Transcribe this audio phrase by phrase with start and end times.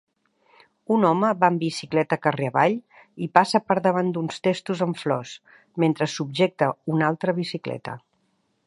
[0.93, 2.77] Un home va amb bicicleta carrer avall
[3.27, 5.37] i passa per davant d'uns testos amb flors,
[5.85, 7.99] mentre subjecta una altra bicicleta.